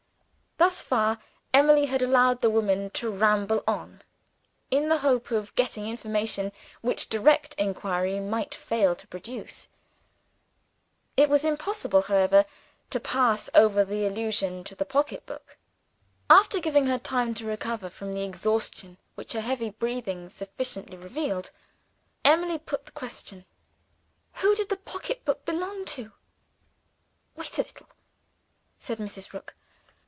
[0.57, 1.17] Thus far,
[1.55, 4.03] Emily had allowed the woman to ramble on,
[4.69, 9.69] in the hope of getting information which direct inquiry might fail to produce.
[11.17, 12.45] It was impossible, however,
[12.91, 15.57] to pass over the allusion to the pocketbook.
[16.29, 21.49] After giving her time to recover from the exhaustion which her heavy breathing sufficiently revealed,
[22.23, 23.45] Emily put the question:
[24.35, 26.11] "Who did the pocketbook belong to?"
[27.35, 27.87] "Wait a little,"
[28.77, 29.33] said Mrs.
[29.33, 29.55] Rook.